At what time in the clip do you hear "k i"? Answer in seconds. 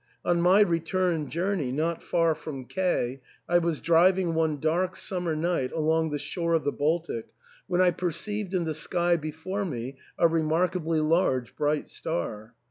2.65-3.59